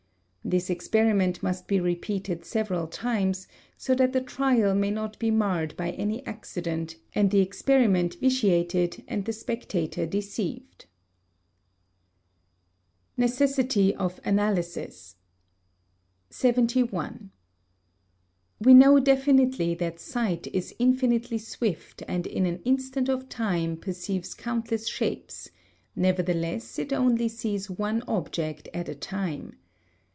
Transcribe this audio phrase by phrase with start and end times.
[0.43, 5.77] This experiment must be repeated several times, so that the trial may not be marred
[5.77, 10.87] by any accident and the experiment vitiated and the spectator deceived.
[13.17, 15.15] [Sidenote: Necessity of Analysis]
[16.31, 17.29] 71.
[18.59, 24.33] We know definitely that sight is infinitely swift and in an instant of time perceives
[24.33, 25.51] countless shapes,
[25.95, 29.57] nevertheless it only sees one object at a time.